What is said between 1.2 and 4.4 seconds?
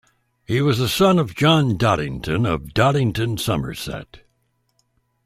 John Dodington of Dodington, Somerset.